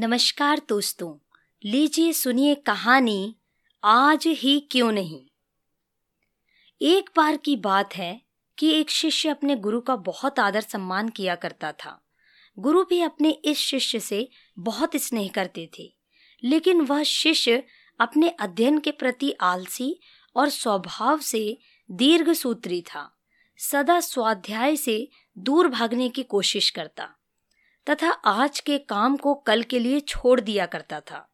नमस्कार 0.00 0.60
दोस्तों, 0.68 1.32
लीजिए 1.64 2.12
सुनिए 2.12 2.54
कहानी, 2.54 3.36
आज 3.84 4.26
ही 4.26 4.60
क्यों 4.60 4.92
नहीं? 4.92 5.26
एक 6.80 7.10
बार 7.16 7.36
की 7.36 7.56
बात 7.56 7.96
है 7.96 8.22
कि 8.58 8.70
एक 8.70 8.90
शिष्य 8.90 9.28
अपने 9.28 9.56
गुरु 9.56 9.80
का 9.80 9.96
बहुत 9.96 10.38
आदर 10.38 10.60
सम्मान 10.60 11.08
किया 11.08 11.34
करता 11.34 11.72
था। 11.72 12.06
गुरु 12.58 12.84
भी 12.84 13.00
अपने 13.00 13.30
इस 13.30 13.58
शिष्य 13.58 14.00
से 14.00 14.28
बहुत 14.58 14.96
स्नेह 14.96 15.28
करते 15.34 15.70
थे, 15.78 15.94
लेकिन 16.44 16.80
वह 16.80 17.02
शिष्य 17.02 17.62
अपने 18.00 18.28
अध्ययन 18.28 18.78
के 18.78 18.90
प्रति 18.90 19.34
आलसी 19.40 20.00
और 20.36 20.48
स्वभाव 20.48 21.18
से 21.18 21.58
दीर्घ 21.90 22.32
सूत्री 22.32 22.82
था, 22.82 23.16
सदा 23.56 24.00
स्वाध्याय 24.00 24.76
से 24.76 25.08
दूर 25.38 25.68
भागने 25.68 26.08
की 26.08 26.22
कोशिश 26.22 26.70
करता। 26.70 27.14
तथा 27.90 28.10
आज 28.10 28.60
के 28.60 28.78
काम 28.78 29.16
को 29.16 29.34
कल 29.34 29.62
के 29.62 29.78
लिए 29.78 30.00
छोड़ 30.00 30.40
दिया 30.40 30.66
करता 30.66 31.00
था। 31.00 31.28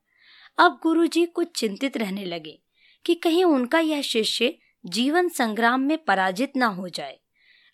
अब 0.59 0.79
गुरुजी 0.83 1.27
कुछ 1.27 1.49
चिंतित 1.57 1.97
रहने 1.97 2.25
लगे 2.25 2.59
कि 3.05 3.15
कहीं 3.15 3.45
उनका 3.45 3.79
यह 3.79 4.03
शिष्य 4.03 4.55
जीवन 4.87 5.29
संग्राम 5.29 5.81
में 5.81 6.05
पराजित 6.05 6.57
ना 6.57 6.67
हो 6.67 6.89
जाए। 6.89 7.21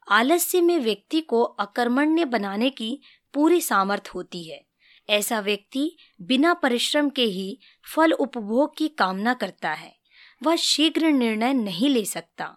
आलस्य 0.08 0.60
में 0.60 0.78
व्यक्ति 0.78 1.20
को 1.20 1.42
अकर्मण्य 1.42 2.24
बनाने 2.24 2.70
की 2.70 3.00
पूरी 3.34 3.60
सामर्थ 3.60 4.10
होती 4.14 4.42
है। 4.50 4.64
ऐसा 5.08 5.40
व्यक्ति 5.40 5.96
बिना 6.22 6.54
परिश्रम 6.54 7.08
के 7.08 7.24
ही 7.24 7.58
फल 7.94 8.12
उपभोग 8.12 8.76
की 8.76 8.88
कामना 8.88 9.34
करता 9.34 9.72
है। 9.72 9.96
वह 10.42 10.56
शीघ्र 10.56 11.10
निर्णय 11.10 11.52
नहीं 11.52 11.88
ले 11.88 12.04
सकता 12.04 12.56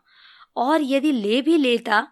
और 0.56 0.82
यदि 0.82 1.12
ले 1.12 1.42
भी 1.42 1.58
लेता 1.58 2.08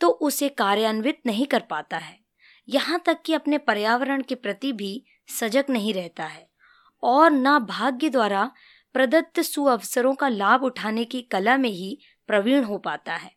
तो 0.00 0.08
उसे 0.08 0.48
कार्यान्वित 0.48 1.20
नहीं 1.26 1.46
कर 1.46 1.60
पाता 1.60 1.96
है। 1.96 2.23
यहाँ 2.68 3.02
तक 3.06 3.22
कि 3.26 3.34
अपने 3.34 3.58
पर्यावरण 3.58 4.22
के 4.22 4.34
प्रति 4.34 4.72
भी 4.72 5.04
सजग 5.30 5.64
नहीं 5.70 5.94
रहता 5.94 6.24
है 6.24 6.46
और 7.02 7.30
न 7.30 7.58
भाग्य 7.58 8.08
द्वारा 8.08 8.50
प्रदत्त 8.94 9.40
सुअवसरों 9.40 10.14
का 10.14 10.28
लाभ 10.28 10.62
उठाने 10.64 11.04
की 11.04 11.20
कला 11.22 11.56
में 11.56 11.70
ही 11.70 11.98
प्रवीण 12.28 12.64
हो 12.64 12.78
पाता 12.78 13.14
है। 13.14 13.30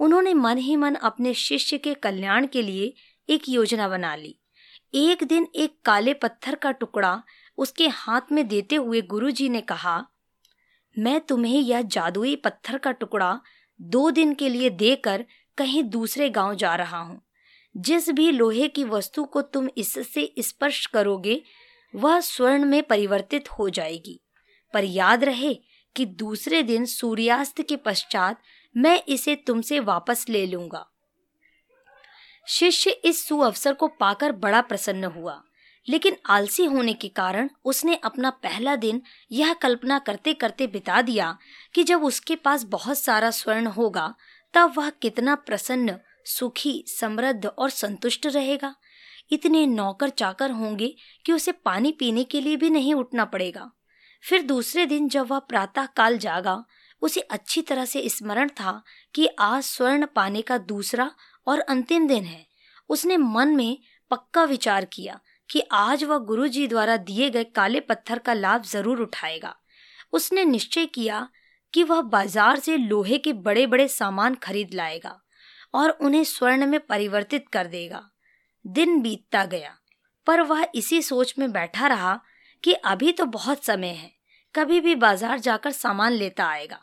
उन्होंने 0.00 0.34
मन 0.34 0.58
ही 0.58 0.76
मन 0.76 0.94
अपने 0.94 1.34
शिष्य 1.34 1.78
के 1.78 1.94
कल्याण 1.94 2.46
के 2.46 2.62
लिए 2.62 2.92
एक 3.28 3.48
योजना 3.48 3.88
बना 3.88 4.14
ली। 4.16 4.38
एक 4.94 5.24
दिन 5.24 5.46
एक 5.54 5.76
काले 5.84 6.14
पत्थर 6.14 6.54
का 6.54 6.70
टुकड़ा 6.70 7.22
उसके 7.58 7.88
हाथ 7.88 8.32
में 8.32 8.46
देते 8.48 8.76
हुए 8.76 9.00
गुरुजी 9.02 9.48
ने 9.48 9.60
कहा, 9.60 10.04
मैं 10.96 11.20
तुम्हें 11.20 11.60
यह 11.60 11.82
जादुई 11.82 12.34
पत्थर 12.36 12.78
का 12.78 12.92
टुकड़ा 12.92 13.38
दो 13.80 14.10
दिन 14.10 14.34
के 14.34 14.48
लिए 14.48 14.70
देकर 14.70 15.24
कहीं 15.58 15.82
दूसरे 15.82 16.30
गाँव 16.30 16.54
जा 16.54 16.74
रहा 16.74 16.98
हूँ। 16.98 17.23
जिस 17.76 18.10
भी 18.10 18.30
लोहे 18.30 18.68
की 18.68 18.84
वस्तु 18.84 19.24
को 19.24 19.42
तुम 19.42 19.68
इससे 19.76 20.32
स्पर्श 20.38 20.86
करोगे, 20.86 21.42
वह 21.94 22.20
स्वर्ण 22.20 22.64
में 22.64 22.82
परिवर्तित 22.82 23.50
हो 23.50 23.68
जाएगी। 23.68 24.20
पर 24.74 24.84
याद 24.84 25.24
रहे 25.24 25.54
कि 25.96 26.04
दूसरे 26.06 26.62
दिन 26.62 26.84
सूर्यास्त 26.84 27.62
के 27.62 27.76
पश्चात 27.76 28.40
मैं 28.76 29.02
इसे 29.08 29.34
तुमसे 29.36 29.80
वापस 29.80 30.26
ले 30.28 30.46
लूँगा। 30.46 30.86
शिष्य 32.48 32.90
इस 32.90 33.26
सुअवसर 33.28 33.74
को 33.74 33.88
पाकर 33.88 34.32
बड़ा 34.32 34.60
प्रसन्न 34.60 35.04
हुआ, 35.04 35.42
लेकिन 35.88 36.16
आलसी 36.26 36.64
होने 36.64 36.92
के 36.92 37.08
कारण 37.08 37.48
उसने 37.64 37.94
अपना 37.96 38.30
पहला 38.30 38.76
दिन 38.76 39.02
यह 39.32 39.52
कल्पना 39.52 39.98
करते 39.98 40.34
करते 40.34 40.66
बिता 40.66 41.02
दिया 41.02 41.36
कि 41.74 41.84
जब 41.84 42.04
उसके 42.04 42.36
पास 42.36 42.62
बहुत 42.62 42.98
सारा 42.98 43.30
स्वर्ण 43.30 43.66
होगा, 43.66 44.14
तब 44.54 44.74
वह 44.78 44.90
कितना 44.90 45.34
प्रसन्न 45.34 45.98
सुखी, 46.24 46.84
समृद्ध 46.88 47.46
और 47.46 47.70
संतुष्ट 47.70 48.26
रहेगा। 48.26 48.74
इतने 49.32 49.66
नौकर 49.66 50.08
चाकर 50.08 50.50
होंगे 50.50 50.94
कि 51.26 51.32
उसे 51.32 51.52
पानी 51.52 51.92
पीने 51.92 52.24
के 52.24 52.40
लिए 52.40 52.56
भी 52.56 52.70
नहीं 52.70 52.94
उठना 52.94 53.24
पड़ेगा। 53.24 53.70
फिर 54.24 54.42
दूसरे 54.42 54.86
दिन 54.86 55.08
जब 55.08 55.26
वह 55.26 55.38
प्रातः 55.38 55.86
काल 55.86 56.18
जागा, 56.18 56.64
उसे 57.02 57.20
अच्छी 57.20 57.62
तरह 57.62 57.84
से 57.84 58.08
स्मरण 58.08 58.48
था 58.48 58.82
कि 59.14 59.26
आज 59.26 59.62
स्वर्ण 59.62 60.06
पाने 60.06 60.42
का 60.42 60.58
दूसरा 60.58 61.10
और 61.46 61.60
अंतिम 61.60 62.06
दिन 62.08 62.24
है। 62.24 62.46
उसने 62.88 63.16
मन 63.16 63.48
में 63.48 63.78
पक्का 64.10 64.44
विचार 64.44 64.84
किया 64.84 65.20
कि 65.50 65.60
आज 65.72 66.04
वह 66.04 66.18
गुरुजी 66.18 66.66
द्वारा 66.66 66.96
दिए 66.96 67.30
गए 67.30 67.44
काले 67.44 67.80
पत्थर 67.80 68.18
का 68.18 68.32
लाभ 68.32 68.62
ज़रूर 68.62 69.00
उठाएगा। 69.00 69.54
उसने 70.12 70.44
निश्चय 70.44 70.86
किया 70.86 71.28
कि 71.74 71.82
वह 71.82 72.00
बाज़ार 72.00 72.58
से 72.58 72.76
लोहे 72.76 73.18
के 73.18 73.32
बड़े 73.32 73.66
बड़े 73.66 73.88
सामान 73.88 74.34
खरीद 74.34 74.74
लाएगा। 74.74 75.20
और 75.74 75.90
उन्हें 75.90 76.24
स्वर्ण 76.24 76.66
में 76.66 76.78
परिवर्तित 76.80 77.48
कर 77.48 77.66
देगा। 77.66 78.02
दिन 78.64 79.00
बीतता 79.02 79.44
गया, 79.44 79.74
पर 80.26 80.40
वह 80.42 80.66
इसी 80.74 81.00
सोच 81.02 81.34
में 81.38 81.50
बैठा 81.52 81.86
रहा 81.86 82.18
कि 82.64 82.72
अभी 82.72 83.12
तो 83.12 83.24
बहुत 83.26 83.64
समय 83.64 83.88
है, 83.88 84.10
कभी 84.54 84.80
भी 84.80 84.94
बाज़ार 84.94 85.38
जाकर 85.38 85.70
सामान 85.72 86.12
लेता 86.12 86.46
आएगा। 86.46 86.80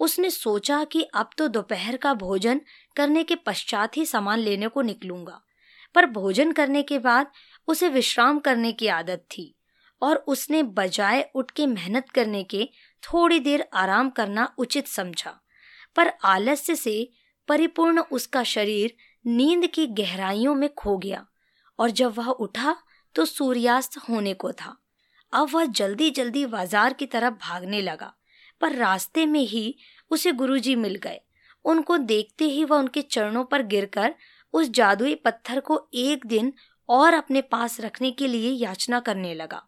उसने 0.00 0.30
सोचा 0.30 0.82
कि 0.84 1.02
अब 1.14 1.30
तो 1.38 1.48
दोपहर 1.48 1.96
का 1.96 2.12
भोजन 2.14 2.60
करने 2.96 3.22
के 3.24 3.34
पश्चात 3.36 3.96
ही 3.96 4.04
सामान 4.06 4.38
लेने 4.38 4.68
को 4.68 4.82
निकलूँगा, 4.82 5.40
पर 5.94 6.06
भोजन 6.08 6.52
करने 6.52 6.82
के 6.82 6.98
बाद 6.98 7.30
उसे 7.68 7.88
विश्राम 7.88 8.38
करने 8.38 8.72
की 8.72 8.88
आदत 8.88 9.24
थी 9.30 9.54
और 10.02 10.16
उसने 10.28 10.62
बजाय 10.62 11.28
उठ 11.34 11.50
के 11.50 11.66
मेहनत 11.66 12.08
करने 12.08 12.42
के 12.44 12.68
थोड़ी 13.02 13.38
देर 13.40 13.66
आराम 13.74 14.10
करना 14.10 14.52
उचित 14.58 14.86
समझा, 14.88 15.30
पर 15.96 16.12
आलस्य 16.24 16.74
से 16.74 17.08
परिपूर्ण 17.48 18.02
उसका 18.12 18.42
शरीर 18.44 18.94
नींद 19.24 19.66
की 19.66 19.86
गहराइयों 19.86 20.54
में 20.54 20.68
खो 20.74 20.96
गया 20.98 21.26
और 21.78 21.90
जब 21.90 22.14
वह 22.14 22.28
उठा 22.30 22.76
तो 23.14 23.24
सूर्यास्त 23.24 23.98
होने 24.08 24.34
को 24.34 24.52
था। 24.52 24.76
अब 25.32 25.48
वह 25.52 25.64
जल्दी 25.66 26.10
जल्दी 26.10 26.44
बाज़ार 26.46 26.92
की 26.92 27.06
तरफ़ 27.06 27.34
भागने 27.40 27.80
लगा, 27.82 28.12
पर 28.60 28.74
रास्ते 28.74 29.26
में 29.26 29.40
ही 29.40 29.74
उसे 30.10 30.32
गुरुजी 30.32 30.74
मिल 30.76 30.94
गए। 30.94 31.20
उनको 31.64 31.96
देखते 31.98 32.44
ही 32.44 32.64
वह 32.64 32.78
उनके 32.78 33.02
चरणों 33.02 33.44
पर 33.44 33.62
गिरकर 33.66 34.14
उस 34.54 34.70
जादुई 34.70 35.14
पत्थर 35.14 35.60
को 35.60 35.80
एक 35.94 36.26
दिन 36.26 36.52
और 36.88 37.14
अपने 37.14 37.40
पास 37.42 37.80
रखने 37.80 38.10
के 38.10 38.28
लिए 38.28 38.50
याचना 38.52 39.00
करने 39.00 39.34
लगा। 39.34 39.62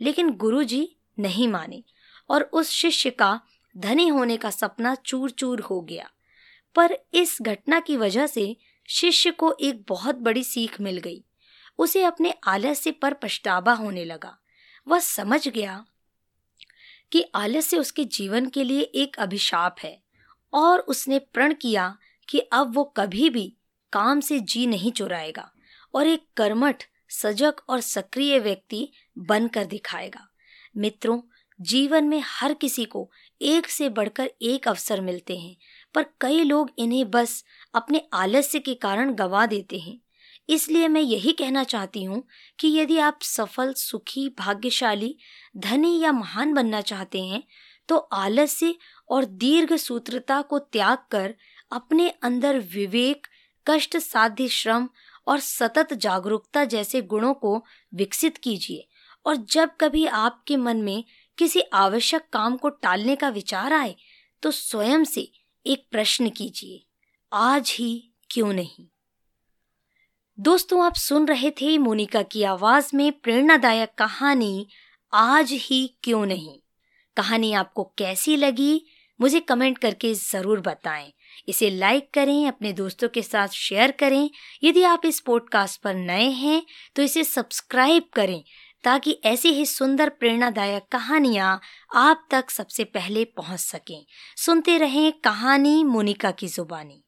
लेकिन 0.00 0.30
गुरुजी 0.36 0.88
नहीं 1.18 1.48
माने 1.48 1.82
और 2.30 2.42
उस 2.42 2.70
शिष्य 2.70 3.10
का 3.10 3.40
धनी 3.74 4.06
होने 4.08 4.36
का 4.36 4.50
सपना 4.50 4.94
चूर 4.96 5.30
चूर 5.30 5.60
हो 5.60 5.80
गया। 5.80 6.08
पर 6.74 6.98
इस 7.14 7.38
घटना 7.42 7.80
की 7.80 7.96
वजह 7.96 8.26
से 8.26 8.56
शिष्य 8.88 9.30
को 9.30 9.56
एक 9.60 9.84
बहुत 9.88 10.14
बड़ी 10.14 10.44
सीख 10.44 10.80
मिल 10.80 10.98
गई। 10.98 11.24
उसे 11.78 12.02
अपने 12.02 12.34
आलस्य 12.46 12.90
पर 12.90 13.14
पछतावा 13.14 13.72
होने 13.72 14.04
लगा। 14.04 14.38
वह 14.88 14.98
समझ 14.98 15.48
गया 15.48 15.84
कि 17.12 17.24
आलस्य 17.34 17.76
उसके 17.76 18.04
जीवन 18.04 18.46
के 18.46 18.64
लिए 18.64 18.80
एक 18.80 19.16
अभिशाप 19.18 19.76
है 19.82 20.02
और 20.52 20.78
उसने 20.78 21.18
प्रण 21.18 21.54
किया 21.54 21.98
कि 22.28 22.38
अब 22.38 22.74
वो 22.74 22.84
कभी 22.84 23.30
भी 23.30 23.56
काम 23.92 24.20
से 24.20 24.40
जी 24.40 24.66
नहीं 24.66 24.92
चुराएगा 24.92 25.52
और 25.94 26.06
एक 26.06 26.26
कर्मठ, 26.36 26.84
सजग 27.08 27.54
और 27.68 27.80
सक्रिय 27.80 28.38
व्यक्ति 28.38 28.92
बनकर 29.18 29.64
दिखाएगा। 29.64 30.28
मित्रों 30.76 31.20
जीवन 31.60 32.04
में 32.04 32.22
हर 32.26 32.54
किसी 32.54 32.84
को 32.84 33.10
एक 33.40 33.68
से 33.68 33.88
बढ़कर 33.88 34.30
एक 34.42 34.68
अवसर 34.68 35.00
मिलते 35.00 35.36
हैं, 35.38 35.56
पर 35.94 36.06
कई 36.20 36.42
लोग 36.44 36.70
इन्हें 36.78 37.10
बस 37.10 37.42
अपने 37.74 38.02
आलस्य 38.12 38.58
के 38.58 38.74
कारण 38.76 39.12
गवा 39.14 39.44
देते 39.46 39.78
हैं। 39.78 39.98
इसलिए 40.48 40.88
मैं 40.88 41.00
यही 41.00 41.32
कहना 41.32 41.64
चाहती 41.64 42.04
हूँ 42.04 42.22
कि 42.58 42.68
यदि 42.70 42.98
आप 42.98 43.18
सफल, 43.22 43.72
सुखी, 43.72 44.28
भाग्यशाली, 44.38 45.16
धनी 45.56 45.98
या 46.00 46.12
महान 46.12 46.54
बनना 46.54 46.80
चाहते 46.82 47.22
हैं 47.22 47.42
तो 47.88 47.96
आलस्य 47.96 48.74
और 49.08 49.24
दीर्घ 49.24 49.72
सूत्रता 49.74 50.40
को 50.42 50.58
त्याग 50.58 50.98
कर 51.10 51.34
अपने 51.72 52.08
अंदर 52.22 52.58
विवेक, 52.68 53.26
कष्ट 53.66 53.96
साध्य 53.96 54.48
श्रम 54.48 54.88
और 55.26 55.40
सतत 55.40 55.92
जागरूकता 55.94 56.64
जैसे 56.64 57.00
गुणों 57.02 57.32
को 57.34 57.56
विकसित 57.94 58.36
कीजिए। 58.36 58.86
और 59.26 59.36
जब 59.46 59.70
कभी 59.80 60.04
आपके 60.06 60.56
मन 60.56 60.76
में 60.76 61.04
किसी 61.40 61.60
आवश्यक 61.72 62.28
काम 62.32 62.56
को 62.56 62.68
टालने 62.68 63.16
का 63.16 63.28
विचार 63.28 63.72
आए 63.72 63.94
तो 64.42 64.50
स्वयं 64.50 65.04
से 65.04 65.20
एक 65.66 65.86
प्रश्न 65.90 66.28
कीजिए, 66.28 66.80
आज 67.32 67.74
ही 67.78 68.12
क्यों 68.30 68.52
नहीं? 68.52 68.86
दोस्तों, 70.38 70.84
आप 70.84 70.94
सुन 70.94 71.26
रहे 71.26 71.50
थे 71.50 71.76
मोनिका 71.78 72.22
की 72.22 72.42
आवाज़ 72.42 72.90
में 72.96 73.10
प्रेरणादायक 73.12 73.94
कहानी, 73.98 74.66
आज 75.12 75.52
ही 75.52 75.86
क्यों 76.04 76.24
नहीं? 76.26 76.58
कहानी 77.16 77.52
आपको 77.52 77.84
कैसी 77.98 78.36
लगी, 78.36 78.82
मुझे 79.20 79.40
कमेंट 79.40 79.78
करके 79.78 80.12
ज़रूर 80.14 80.60
बताएँ। 80.60 81.12
इसे 81.48 81.70
लाइक 81.70 82.10
करें, 82.14 82.46
अपने 82.48 82.72
दोस्तों 82.72 83.08
के 83.08 83.22
साथ 83.22 83.48
शेयर 83.48 83.90
करें। 83.90 84.30
यदि 84.62 84.82
आप 84.82 85.06
इस 85.06 85.20
पॉडकास्ट 85.20 85.80
पर 85.82 85.94
नए 85.94 86.28
हैं 86.30 86.62
तो 86.96 87.02
इसे 87.02 87.24
सब्सक्राइब 87.24 88.08
करें 88.14 88.42
ताकि 88.84 89.20
ऐसी 89.24 89.48
ही 89.48 89.66
सुंदर 89.66 90.08
प्रेरणादायक 90.08 90.82
कहानियाँ 90.92 91.60
आप 91.94 92.26
तक 92.30 92.50
सबसे 92.50 92.84
पहले 92.84 93.24
पहुँच 93.24 93.60
सकें। 93.60 94.06
सुनते 94.36 94.78
रहें 94.78 95.12
कहानी 95.12 95.84
मोनिका 95.84 96.30
की 96.30 96.48
जुबानी। 96.48 97.04